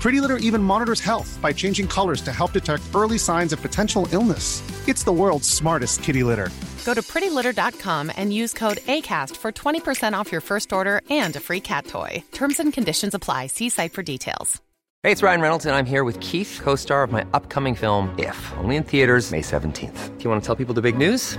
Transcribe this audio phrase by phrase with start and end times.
[0.00, 4.08] Pretty Litter even monitors health by changing colors to help detect early signs of potential
[4.12, 4.62] illness.
[4.88, 6.50] It's the world's smartest kitty litter.
[6.84, 11.40] Go to prettylitter.com and use code ACAST for 20% off your first order and a
[11.40, 12.22] free cat toy.
[12.32, 13.48] Terms and conditions apply.
[13.48, 14.62] See site for details.
[15.04, 18.14] Hey, it's Ryan Reynolds, and I'm here with Keith, co star of my upcoming film,
[18.18, 20.18] If, only in theaters, May 17th.
[20.18, 21.38] Do you want to tell people the big news?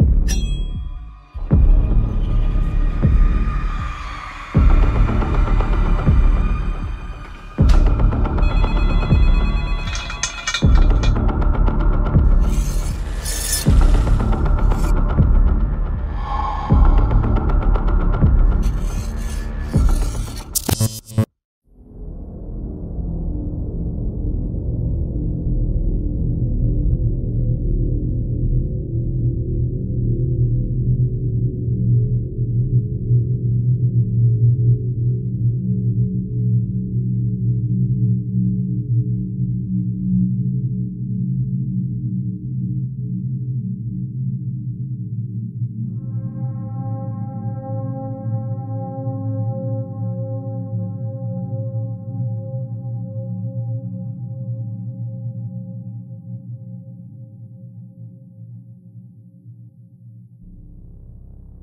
[0.27, 0.50] thank you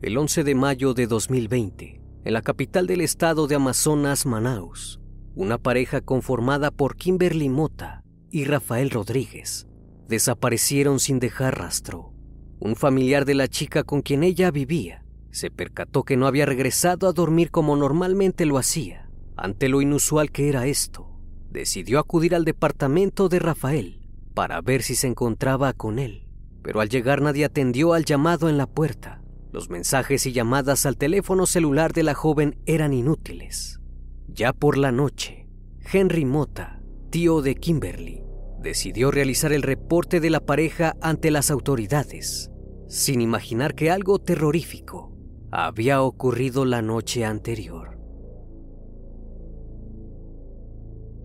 [0.08, 5.02] El 11 de mayo de 2020, en la capital del estado de Amazonas, Manaus,
[5.34, 9.66] una pareja conformada por Kimberly Mota y Rafael Rodríguez
[10.08, 12.14] desaparecieron sin dejar rastro.
[12.58, 17.06] Un familiar de la chica con quien ella vivía se percató que no había regresado
[17.06, 19.10] a dormir como normalmente lo hacía.
[19.36, 21.20] Ante lo inusual que era esto,
[21.50, 24.00] decidió acudir al departamento de Rafael
[24.32, 26.26] para ver si se encontraba con él.
[26.62, 29.18] Pero al llegar nadie atendió al llamado en la puerta.
[29.50, 33.81] Los mensajes y llamadas al teléfono celular de la joven eran inútiles.
[34.28, 35.47] Ya por la noche,
[35.91, 38.22] Henry Mota, tío de Kimberly,
[38.60, 42.50] decidió realizar el reporte de la pareja ante las autoridades,
[42.88, 45.12] sin imaginar que algo terrorífico
[45.50, 47.98] había ocurrido la noche anterior.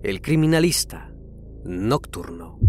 [0.01, 1.13] El criminalista
[1.65, 2.59] nocturno.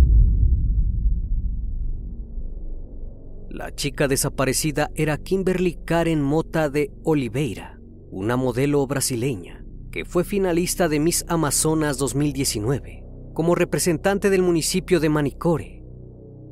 [3.55, 7.79] La chica desaparecida era Kimberly Karen Mota de Oliveira,
[8.11, 15.09] una modelo brasileña que fue finalista de Miss Amazonas 2019 como representante del municipio de
[15.09, 15.85] Manicore.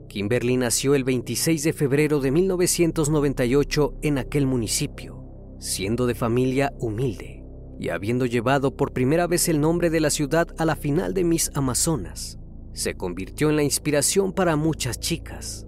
[0.08, 5.24] Kimberly nació el 26 de febrero de 1998 en aquel municipio,
[5.58, 7.42] siendo de familia humilde
[7.80, 11.24] y habiendo llevado por primera vez el nombre de la ciudad a la final de
[11.24, 12.38] Miss Amazonas,
[12.74, 15.66] se convirtió en la inspiración para muchas chicas.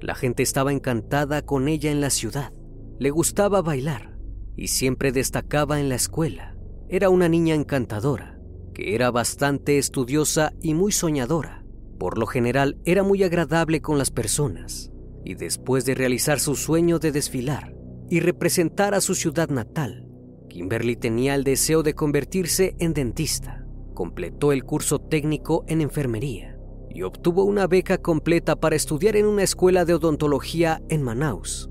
[0.00, 2.52] La gente estaba encantada con ella en la ciudad,
[2.98, 4.16] le gustaba bailar
[4.56, 6.56] y siempre destacaba en la escuela.
[6.88, 8.38] Era una niña encantadora,
[8.72, 11.64] que era bastante estudiosa y muy soñadora.
[11.98, 14.90] Por lo general era muy agradable con las personas
[15.24, 17.74] y después de realizar su sueño de desfilar
[18.10, 20.06] y representar a su ciudad natal,
[20.48, 23.66] Kimberly tenía el deseo de convertirse en dentista.
[23.94, 26.53] Completó el curso técnico en enfermería
[26.94, 31.68] y obtuvo una beca completa para estudiar en una escuela de odontología en Manaus.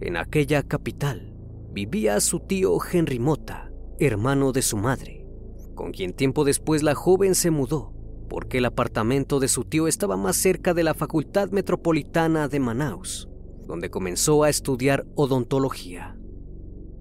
[0.00, 1.34] En aquella capital
[1.72, 5.26] vivía su tío Henry Mota, hermano de su madre,
[5.74, 7.94] con quien tiempo después la joven se mudó,
[8.28, 13.30] porque el apartamento de su tío estaba más cerca de la Facultad Metropolitana de Manaus,
[13.66, 16.18] donde comenzó a estudiar odontología.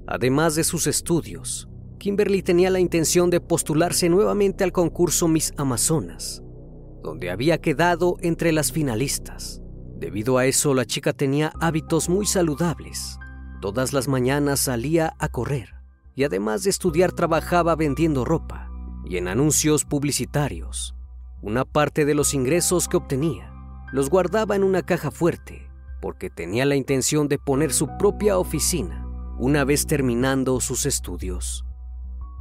[0.07, 1.67] Además de sus estudios,
[1.99, 6.44] Kimberly tenía la intención de postularse nuevamente al concurso Miss Amazonas,
[7.05, 9.61] donde había quedado entre las finalistas.
[9.95, 13.19] Debido a eso, la chica tenía hábitos muy saludables.
[13.61, 15.75] Todas las mañanas salía a correr
[16.15, 18.71] y además de estudiar trabajaba vendiendo ropa
[19.05, 20.95] y en anuncios publicitarios.
[21.43, 23.53] Una parte de los ingresos que obtenía
[23.91, 25.69] los guardaba en una caja fuerte
[26.01, 29.05] porque tenía la intención de poner su propia oficina
[29.37, 31.65] una vez terminando sus estudios.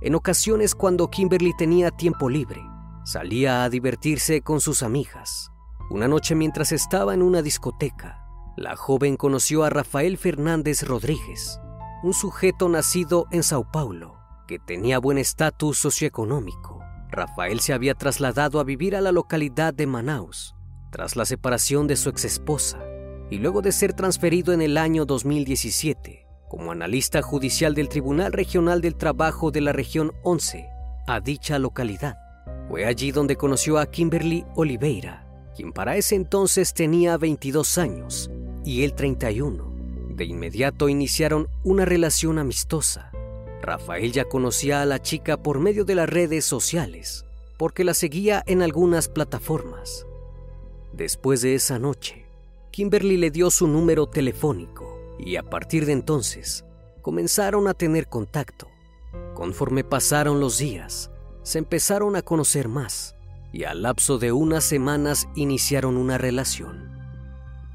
[0.00, 2.62] En ocasiones cuando Kimberly tenía tiempo libre,
[3.05, 5.51] salía a divertirse con sus amigas.
[5.91, 8.25] Una noche mientras estaba en una discoteca,
[8.56, 11.61] la joven conoció a Rafael Fernández Rodríguez,
[12.03, 14.17] un sujeto nacido en Sao Paulo,
[14.47, 16.81] que tenía buen estatus socioeconómico.
[17.11, 20.55] Rafael se había trasladado a vivir a la localidad de Manaus
[20.91, 22.79] tras la separación de su exesposa
[23.31, 28.81] y luego de ser transferido en el año 2017 como analista judicial del Tribunal Regional
[28.81, 30.69] del Trabajo de la región 11
[31.09, 32.24] a dicha localidad.
[32.69, 38.31] Fue allí donde conoció a Kimberly Oliveira, quien para ese entonces tenía 22 años
[38.64, 39.72] y él 31.
[40.11, 43.11] De inmediato iniciaron una relación amistosa.
[43.62, 47.25] Rafael ya conocía a la chica por medio de las redes sociales,
[47.56, 50.06] porque la seguía en algunas plataformas.
[50.93, 52.25] Después de esa noche,
[52.70, 56.64] Kimberly le dio su número telefónico y a partir de entonces
[57.02, 58.69] comenzaron a tener contacto.
[59.34, 61.11] Conforme pasaron los días,
[61.44, 63.14] se empezaron a conocer más
[63.52, 66.91] y al lapso de unas semanas iniciaron una relación.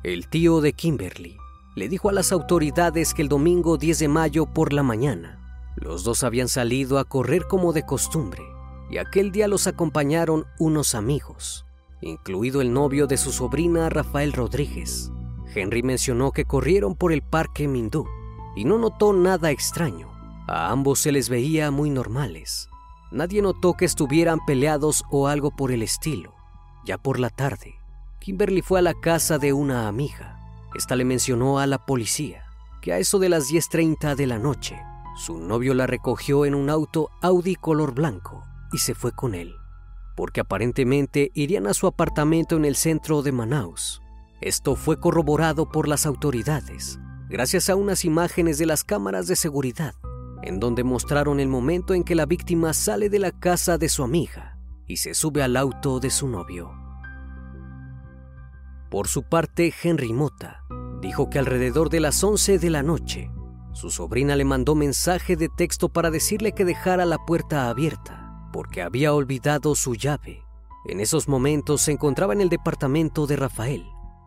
[0.03, 1.37] El tío de Kimberly
[1.75, 5.39] le dijo a las autoridades que el domingo 10 de mayo por la mañana,
[5.77, 8.43] los dos habían salido a correr como de costumbre
[8.89, 11.65] y aquel día los acompañaron unos amigos,
[12.01, 15.11] incluido el novio de su sobrina Rafael Rodríguez.
[15.53, 18.05] Henry mencionó que corrieron por el parque Mindú
[18.55, 20.09] y no notó nada extraño.
[20.47, 22.68] A ambos se les veía muy normales.
[23.11, 26.33] Nadie notó que estuvieran peleados o algo por el estilo.
[26.85, 27.75] Ya por la tarde,
[28.19, 30.39] Kimberly fue a la casa de una amiga
[30.75, 32.45] esta le mencionó a la policía
[32.81, 34.79] que a eso de las 10.30 de la noche,
[35.17, 39.55] su novio la recogió en un auto Audi color blanco y se fue con él,
[40.15, 44.01] porque aparentemente irían a su apartamento en el centro de Manaus.
[44.39, 49.95] Esto fue corroborado por las autoridades, gracias a unas imágenes de las cámaras de seguridad,
[50.43, 54.03] en donde mostraron el momento en que la víctima sale de la casa de su
[54.03, 54.57] amiga
[54.87, 56.71] y se sube al auto de su novio.
[58.89, 60.63] Por su parte, Henry Mota
[61.01, 63.29] dijo que alrededor de las 11 de la noche,
[63.71, 68.81] su sobrina le mandó mensaje de texto para decirle que dejara la puerta abierta, porque
[68.81, 70.43] había olvidado su llave.
[70.87, 73.85] En esos momentos se encontraba en el departamento de Rafael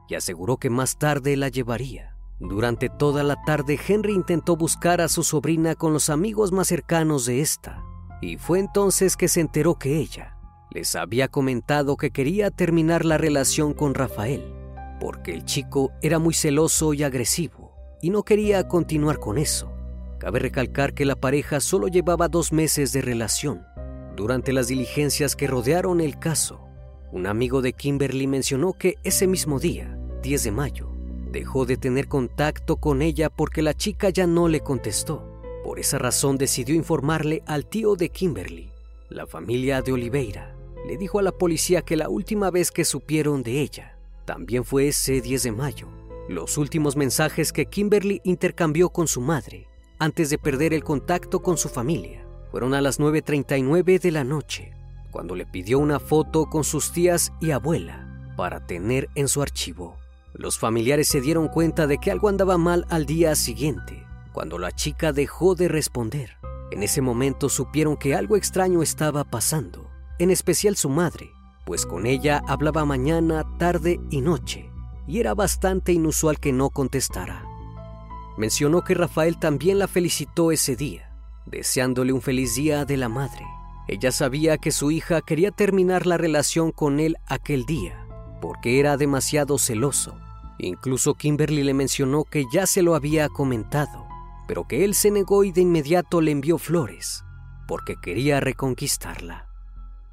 [0.08, 2.11] y aseguró que más tarde la llevaría.
[2.42, 7.24] Durante toda la tarde Henry intentó buscar a su sobrina con los amigos más cercanos
[7.24, 7.82] de esta,
[8.20, 10.36] y fue entonces que se enteró que ella
[10.70, 14.54] les había comentado que quería terminar la relación con Rafael,
[15.00, 19.72] porque el chico era muy celoso y agresivo y no quería continuar con eso.
[20.18, 23.64] Cabe recalcar que la pareja solo llevaba dos meses de relación.
[24.16, 26.66] Durante las diligencias que rodearon el caso,
[27.12, 30.91] un amigo de Kimberly mencionó que ese mismo día, 10 de mayo,
[31.32, 35.26] dejó de tener contacto con ella porque la chica ya no le contestó.
[35.64, 38.70] Por esa razón decidió informarle al tío de Kimberly,
[39.08, 40.54] la familia de Oliveira,
[40.86, 44.88] le dijo a la policía que la última vez que supieron de ella también fue
[44.88, 45.88] ese 10 de mayo.
[46.28, 49.66] Los últimos mensajes que Kimberly intercambió con su madre
[49.98, 54.72] antes de perder el contacto con su familia fueron a las 9.39 de la noche,
[55.10, 60.01] cuando le pidió una foto con sus tías y abuela para tener en su archivo.
[60.34, 64.72] Los familiares se dieron cuenta de que algo andaba mal al día siguiente, cuando la
[64.72, 66.36] chica dejó de responder.
[66.70, 71.32] En ese momento supieron que algo extraño estaba pasando en especial su madre,
[71.64, 74.70] pues con ella hablaba mañana, tarde y noche,
[75.06, 77.44] y era bastante inusual que no contestara.
[78.36, 81.12] Mencionó que Rafael también la felicitó ese día,
[81.46, 83.44] deseándole un feliz día de la madre.
[83.88, 88.01] Ella sabía que su hija quería terminar la relación con él aquel día,
[88.42, 90.16] porque era demasiado celoso.
[90.58, 94.08] Incluso Kimberly le mencionó que ya se lo había comentado,
[94.48, 97.24] pero que él se negó y de inmediato le envió flores,
[97.68, 99.46] porque quería reconquistarla.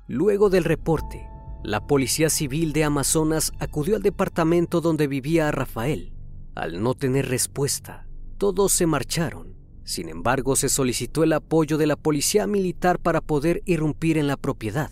[0.07, 1.27] Luego del reporte,
[1.63, 6.13] la Policía Civil de Amazonas acudió al departamento donde vivía Rafael.
[6.53, 8.07] Al no tener respuesta,
[8.37, 9.55] todos se marcharon.
[9.83, 14.37] Sin embargo, se solicitó el apoyo de la Policía Militar para poder irrumpir en la
[14.37, 14.91] propiedad,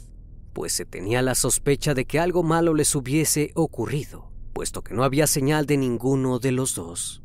[0.58, 5.04] pues se tenía la sospecha de que algo malo les hubiese ocurrido, puesto que no
[5.04, 7.22] había señal de ninguno de los dos.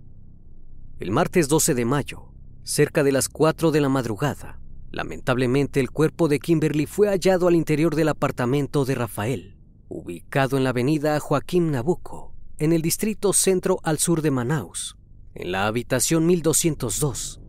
[0.99, 4.61] El martes 12 de mayo, cerca de las 4 de la madrugada,
[4.91, 9.57] Lamentablemente, el cuerpo de Kimberly fue hallado al interior del apartamento de Rafael,
[9.89, 14.99] ubicado en la avenida Joaquín Nabuco, en el distrito centro al sur de Manaus,
[15.35, 17.41] en la habitación 1202.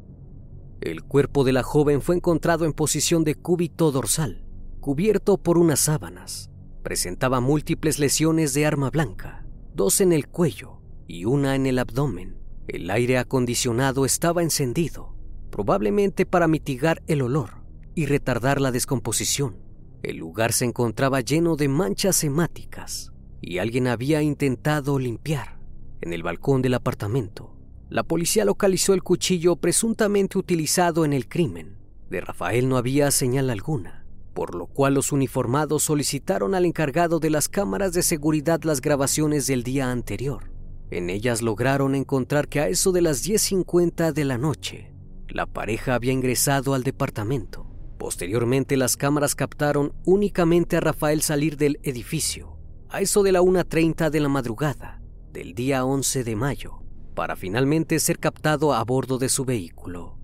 [0.79, 4.42] El cuerpo de la joven fue encontrado en posición de cúbito dorsal,
[4.83, 6.51] cubierto por unas sábanas.
[6.83, 12.35] Presentaba múltiples lesiones de arma blanca, dos en el cuello y una en el abdomen.
[12.67, 15.15] El aire acondicionado estaba encendido,
[15.51, 17.63] probablemente para mitigar el olor
[17.95, 19.55] y retardar la descomposición.
[20.01, 25.61] El lugar se encontraba lleno de manchas hemáticas y alguien había intentado limpiar.
[26.01, 27.55] En el balcón del apartamento,
[27.87, 31.77] la policía localizó el cuchillo presuntamente utilizado en el crimen.
[32.09, 34.02] De Rafael no había señal alguna
[34.33, 39.47] por lo cual los uniformados solicitaron al encargado de las cámaras de seguridad las grabaciones
[39.47, 40.51] del día anterior.
[40.89, 44.93] En ellas lograron encontrar que a eso de las 10.50 de la noche,
[45.27, 47.65] la pareja había ingresado al departamento.
[47.97, 52.57] Posteriormente las cámaras captaron únicamente a Rafael salir del edificio,
[52.89, 56.83] a eso de la 1.30 de la madrugada del día 11 de mayo,
[57.15, 60.19] para finalmente ser captado a bordo de su vehículo.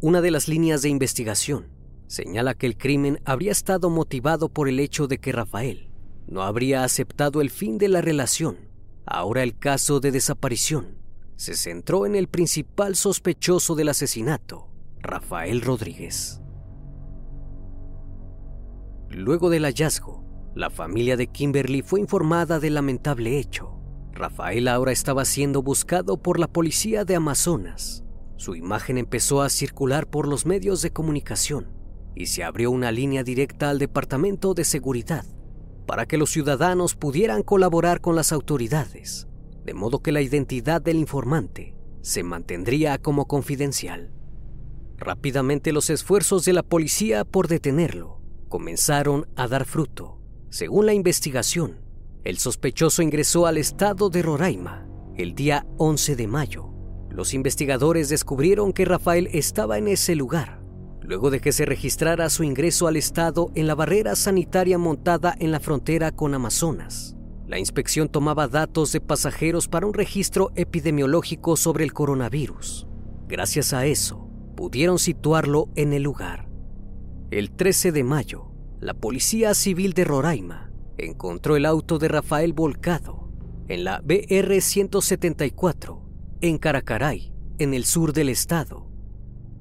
[0.00, 1.81] Una de las líneas de investigación
[2.12, 5.90] señala que el crimen habría estado motivado por el hecho de que Rafael
[6.26, 8.68] no habría aceptado el fin de la relación.
[9.06, 10.98] Ahora el caso de desaparición
[11.36, 14.68] se centró en el principal sospechoso del asesinato,
[15.00, 16.42] Rafael Rodríguez.
[19.08, 20.22] Luego del hallazgo,
[20.54, 23.80] la familia de Kimberly fue informada del lamentable hecho.
[24.12, 28.04] Rafael ahora estaba siendo buscado por la policía de Amazonas.
[28.36, 31.81] Su imagen empezó a circular por los medios de comunicación
[32.14, 35.24] y se abrió una línea directa al Departamento de Seguridad
[35.86, 39.26] para que los ciudadanos pudieran colaborar con las autoridades,
[39.64, 44.12] de modo que la identidad del informante se mantendría como confidencial.
[44.96, 50.20] Rápidamente los esfuerzos de la policía por detenerlo comenzaron a dar fruto.
[50.50, 51.80] Según la investigación,
[52.24, 56.68] el sospechoso ingresó al estado de Roraima el día 11 de mayo.
[57.10, 60.61] Los investigadores descubrieron que Rafael estaba en ese lugar
[61.04, 65.50] luego de que se registrara su ingreso al estado en la barrera sanitaria montada en
[65.50, 67.16] la frontera con Amazonas.
[67.46, 72.86] La inspección tomaba datos de pasajeros para un registro epidemiológico sobre el coronavirus.
[73.28, 76.48] Gracias a eso, pudieron situarlo en el lugar.
[77.30, 83.28] El 13 de mayo, la Policía Civil de Roraima encontró el auto de Rafael volcado
[83.68, 86.02] en la BR 174
[86.40, 88.91] en Caracaray, en el sur del estado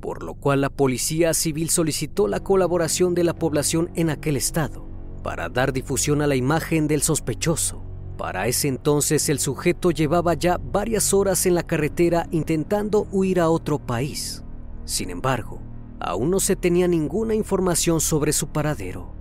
[0.01, 4.89] por lo cual la Policía Civil solicitó la colaboración de la población en aquel estado
[5.23, 7.83] para dar difusión a la imagen del sospechoso.
[8.17, 13.49] Para ese entonces el sujeto llevaba ya varias horas en la carretera intentando huir a
[13.49, 14.43] otro país.
[14.85, 15.61] Sin embargo,
[15.99, 19.13] aún no se tenía ninguna información sobre su paradero.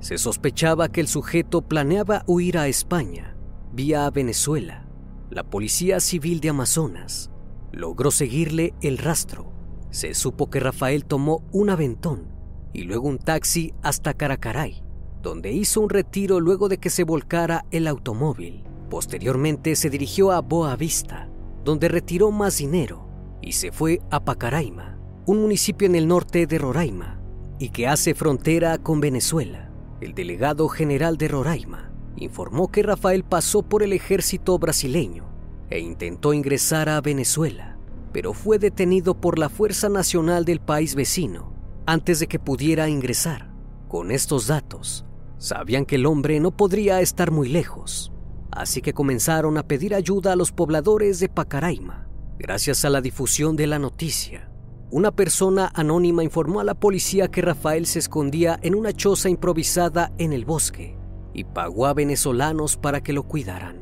[0.00, 3.36] Se sospechaba que el sujeto planeaba huir a España,
[3.72, 4.86] vía Venezuela.
[5.30, 7.30] La Policía Civil de Amazonas
[7.72, 9.52] logró seguirle el rastro.
[9.90, 12.28] Se supo que Rafael tomó un aventón
[12.72, 14.82] y luego un taxi hasta Caracaray,
[15.22, 18.64] donde hizo un retiro luego de que se volcara el automóvil.
[18.88, 21.28] Posteriormente se dirigió a Boa Vista,
[21.64, 23.08] donde retiró más dinero
[23.42, 27.20] y se fue a Pacaraima, un municipio en el norte de Roraima
[27.58, 29.70] y que hace frontera con Venezuela.
[30.00, 35.29] El delegado general de Roraima informó que Rafael pasó por el ejército brasileño
[35.70, 37.78] e intentó ingresar a Venezuela,
[38.12, 41.54] pero fue detenido por la Fuerza Nacional del país vecino
[41.86, 43.50] antes de que pudiera ingresar.
[43.88, 45.04] Con estos datos,
[45.38, 48.12] sabían que el hombre no podría estar muy lejos,
[48.52, 52.08] así que comenzaron a pedir ayuda a los pobladores de Pacaraima.
[52.38, 54.50] Gracias a la difusión de la noticia,
[54.92, 60.12] una persona anónima informó a la policía que Rafael se escondía en una choza improvisada
[60.18, 60.96] en el bosque
[61.32, 63.79] y pagó a venezolanos para que lo cuidaran.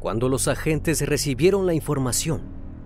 [0.00, 2.40] Cuando los agentes recibieron la información,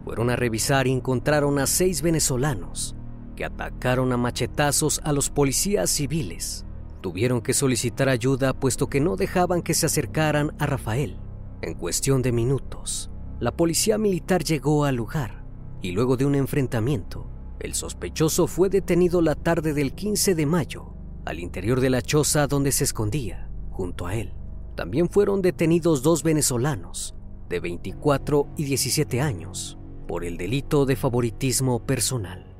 [0.04, 2.96] fueron a revisar y encontraron a seis venezolanos
[3.36, 6.66] que atacaron a machetazos a los policías civiles.
[7.00, 11.20] Tuvieron que solicitar ayuda puesto que no dejaban que se acercaran a Rafael.
[11.62, 15.44] En cuestión de minutos, la policía militar llegó al lugar
[15.82, 17.30] y luego de un enfrentamiento,
[17.60, 20.94] el sospechoso fue detenido la tarde del 15 de mayo
[21.24, 24.34] al interior de la choza donde se escondía, junto a él.
[24.74, 27.14] También fueron detenidos dos venezolanos
[27.48, 29.78] de 24 y 17 años
[30.08, 32.54] por el delito de favoritismo personal.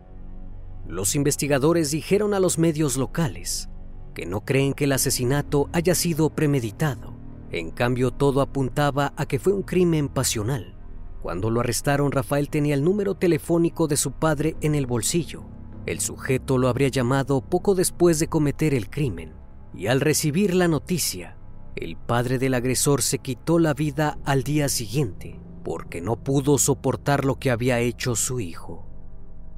[0.87, 3.69] Los investigadores dijeron a los medios locales
[4.15, 7.15] que no creen que el asesinato haya sido premeditado.
[7.51, 10.77] En cambio, todo apuntaba a que fue un crimen pasional.
[11.23, 15.45] Cuando lo arrestaron, Rafael tenía el número telefónico de su padre en el bolsillo.
[15.87, 19.33] El sujeto lo habría llamado poco después de cometer el crimen.
[19.75, 21.37] Y al recibir la noticia,
[21.77, 27.25] el padre del agresor se quitó la vida al día siguiente porque no pudo soportar
[27.25, 28.87] lo que había hecho su hijo.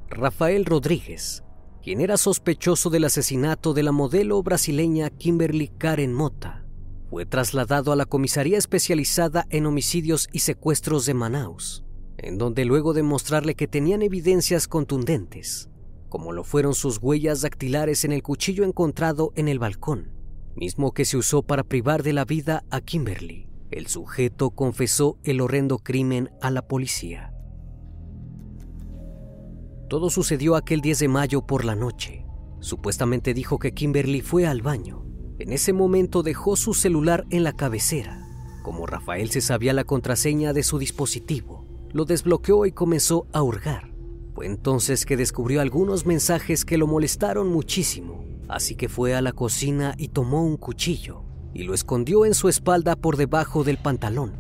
[0.08, 1.42] Rafael Rodríguez,
[1.82, 6.64] quien era sospechoso del asesinato de la modelo brasileña Kimberly Karen Mota,
[7.10, 11.84] fue trasladado a la comisaría especializada en homicidios y secuestros de Manaus,
[12.18, 15.68] en donde luego de mostrarle que tenían evidencias contundentes,
[16.08, 20.15] como lo fueron sus huellas dactilares en el cuchillo encontrado en el balcón,
[20.56, 25.40] mismo que se usó para privar de la vida a Kimberly, el sujeto confesó el
[25.40, 27.32] horrendo crimen a la policía.
[29.88, 32.26] Todo sucedió aquel 10 de mayo por la noche.
[32.60, 35.06] Supuestamente dijo que Kimberly fue al baño
[35.38, 38.26] en ese momento dejó su celular en la cabecera.
[38.62, 43.92] Como Rafael se sabía la contraseña de su dispositivo, lo desbloqueó y comenzó a hurgar.
[44.34, 49.32] Fue entonces que descubrió algunos mensajes que lo molestaron muchísimo, así que fue a la
[49.32, 54.34] cocina y tomó un cuchillo y lo escondió en su espalda por debajo del pantalón.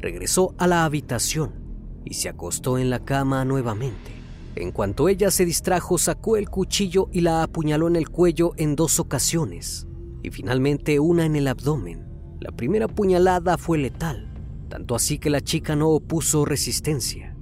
[0.00, 1.52] Regresó a la habitación
[2.04, 4.12] y se acostó en la cama nuevamente.
[4.54, 8.76] En cuanto ella se distrajo, sacó el cuchillo y la apuñaló en el cuello en
[8.76, 9.86] dos ocasiones
[10.22, 12.06] y finalmente una en el abdomen.
[12.40, 14.32] La primera puñalada fue letal,
[14.68, 17.36] tanto así que la chica no opuso resistencia.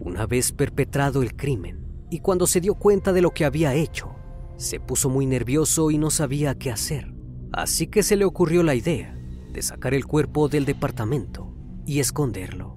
[0.00, 4.14] Una vez perpetrado el crimen, y cuando se dio cuenta de lo que había hecho,
[4.58, 7.14] se puso muy nervioso y no sabía qué hacer.
[7.52, 9.18] Así que se le ocurrió la idea
[9.50, 11.54] de sacar el cuerpo del departamento
[11.86, 12.76] y esconderlo.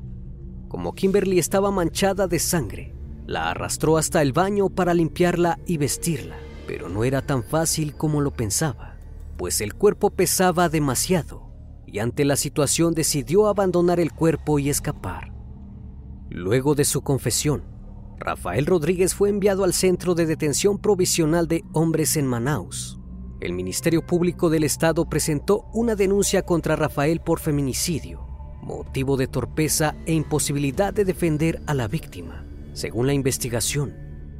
[0.69, 2.95] Como Kimberly estaba manchada de sangre,
[3.27, 8.21] la arrastró hasta el baño para limpiarla y vestirla, pero no era tan fácil como
[8.21, 8.91] lo pensaba
[9.41, 11.50] pues el cuerpo pesaba demasiado
[11.88, 15.33] y ante la situación decidió abandonar el cuerpo y escapar.
[16.29, 17.63] Luego de su confesión,
[18.21, 22.99] Rafael Rodríguez fue enviado al Centro de Detención Provisional de Hombres en Manaus.
[23.39, 28.25] El Ministerio Público del Estado presentó una denuncia contra Rafael por feminicidio,
[28.61, 32.46] motivo de torpeza e imposibilidad de defender a la víctima.
[32.74, 33.93] Según la investigación,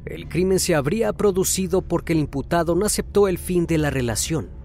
[0.06, 4.62] el crimen se habría producido porque el imputado no aceptó el fin de la relación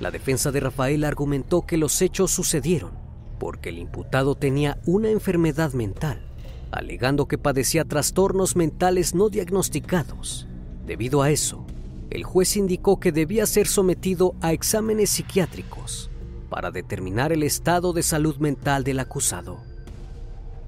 [0.00, 2.92] la defensa de Rafael argumentó que los hechos sucedieron
[3.40, 6.27] porque el imputado tenía una enfermedad mental,
[6.70, 10.46] alegando que padecía trastornos mentales no diagnosticados.
[10.86, 11.66] Debido a eso,
[12.10, 16.10] el juez indicó que debía ser sometido a exámenes psiquiátricos
[16.48, 19.58] para determinar el estado de salud mental del acusado.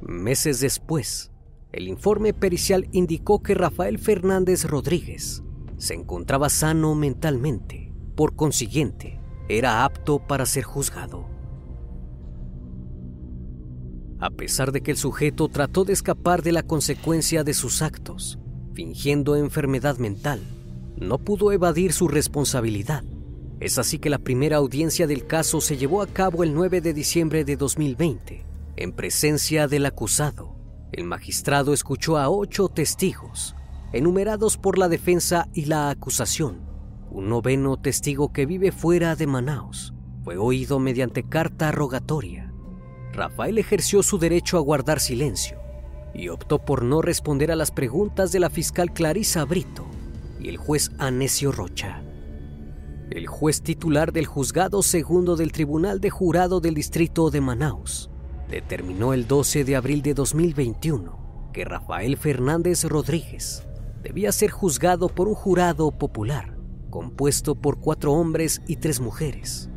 [0.00, 1.30] Meses después,
[1.72, 5.42] el informe pericial indicó que Rafael Fernández Rodríguez
[5.78, 7.92] se encontraba sano mentalmente.
[8.14, 11.26] Por consiguiente, era apto para ser juzgado.
[14.20, 18.38] A pesar de que el sujeto trató de escapar de la consecuencia de sus actos,
[18.74, 20.40] fingiendo enfermedad mental,
[20.96, 23.02] no pudo evadir su responsabilidad.
[23.60, 26.92] Es así que la primera audiencia del caso se llevó a cabo el 9 de
[26.92, 28.44] diciembre de 2020,
[28.76, 30.54] en presencia del acusado.
[30.92, 33.54] El magistrado escuchó a ocho testigos,
[33.92, 36.60] enumerados por la defensa y la acusación,
[37.10, 42.49] un noveno testigo que vive fuera de Manaus fue oído mediante carta rogatoria.
[43.12, 45.58] Rafael ejerció su derecho a guardar silencio
[46.14, 49.86] y optó por no responder a las preguntas de la fiscal Clarisa Brito
[50.40, 52.02] y el juez Anesio Rocha.
[53.10, 58.10] El juez titular del juzgado segundo del Tribunal de Jurado del Distrito de Manaus
[58.48, 63.66] determinó el 12 de abril de 2021 que Rafael Fernández Rodríguez
[64.02, 69.70] debía ser juzgado por un jurado popular compuesto por cuatro hombres y tres mujeres.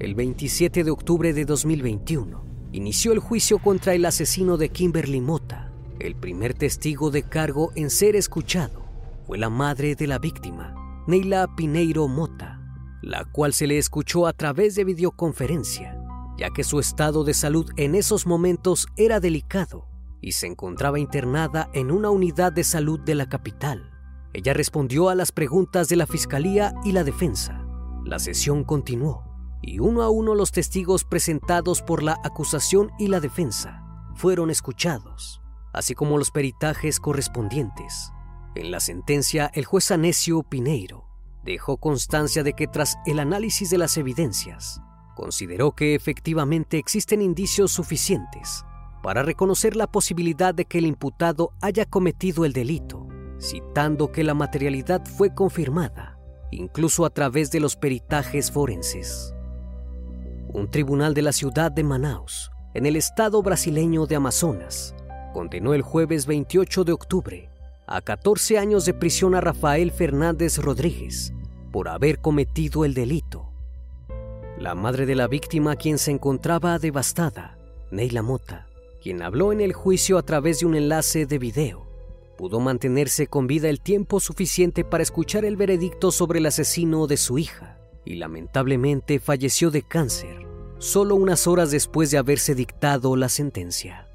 [0.00, 5.72] El 27 de octubre de 2021 inició el juicio contra el asesino de Kimberly Mota.
[5.98, 8.84] El primer testigo de cargo en ser escuchado
[9.26, 12.60] fue la madre de la víctima, Neila Pineiro Mota,
[13.02, 15.98] la cual se le escuchó a través de videoconferencia,
[16.38, 19.88] ya que su estado de salud en esos momentos era delicado
[20.20, 23.90] y se encontraba internada en una unidad de salud de la capital.
[24.32, 27.66] Ella respondió a las preguntas de la fiscalía y la defensa.
[28.04, 29.27] La sesión continuó
[29.62, 35.40] y uno a uno los testigos presentados por la acusación y la defensa fueron escuchados,
[35.72, 38.12] así como los peritajes correspondientes.
[38.54, 41.06] En la sentencia, el juez Anecio Pineiro
[41.44, 44.80] dejó constancia de que tras el análisis de las evidencias,
[45.14, 48.64] consideró que efectivamente existen indicios suficientes
[49.02, 53.08] para reconocer la posibilidad de que el imputado haya cometido el delito
[53.40, 56.18] citando que la materialidad fue confirmada,
[56.50, 59.34] incluso a través de los peritajes forenses.
[60.54, 64.94] Un tribunal de la ciudad de Manaus en el estado brasileño de Amazonas,
[65.34, 67.50] condenó el jueves 28 de octubre
[67.86, 71.32] a 14 años de prisión a Rafael Fernández Rodríguez
[71.70, 73.52] por haber cometido el delito.
[74.58, 77.58] La madre de la víctima, quien se encontraba devastada,
[77.90, 78.68] Neila Mota,
[79.02, 81.86] quien habló en el juicio a través de un enlace de video,
[82.38, 87.18] pudo mantenerse con vida el tiempo suficiente para escuchar el veredicto sobre el asesino de
[87.18, 87.77] su hija
[88.08, 94.08] y lamentablemente falleció de cáncer solo unas horas después de haberse dictado la sentencia.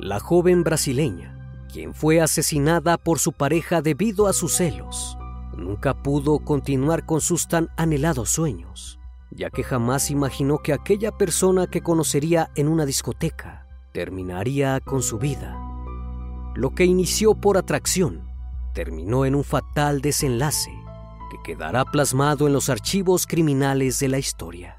[0.00, 5.18] La joven brasileña, quien fue asesinada por su pareja debido a sus celos,
[5.54, 8.98] nunca pudo continuar con sus tan anhelados sueños,
[9.30, 15.18] ya que jamás imaginó que aquella persona que conocería en una discoteca terminaría con su
[15.18, 15.58] vida.
[16.54, 18.22] Lo que inició por atracción
[18.72, 20.81] terminó en un fatal desenlace
[21.32, 24.76] que quedará plasmado en los archivos criminales de la historia.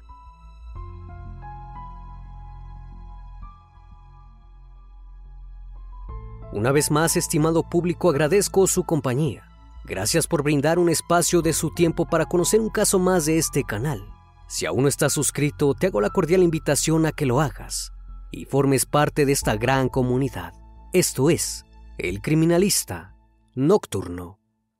[6.52, 9.48] Una vez más, estimado público, agradezco su compañía.
[9.84, 13.64] Gracias por brindar un espacio de su tiempo para conocer un caso más de este
[13.64, 14.06] canal.
[14.46, 17.90] Si aún no estás suscrito, te hago la cordial invitación a que lo hagas
[18.30, 20.52] y formes parte de esta gran comunidad.
[20.92, 21.64] Esto es
[21.98, 23.16] El Criminalista
[23.56, 24.43] Nocturno.